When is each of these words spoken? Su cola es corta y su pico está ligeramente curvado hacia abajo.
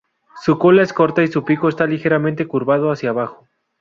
Su 0.41 0.57
cola 0.57 0.81
es 0.81 0.93
corta 0.93 1.21
y 1.21 1.27
su 1.27 1.43
pico 1.45 1.69
está 1.69 1.85
ligeramente 1.85 2.47
curvado 2.47 2.89
hacia 2.91 3.11
abajo. 3.11 3.47